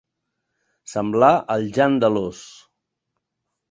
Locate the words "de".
2.07-2.13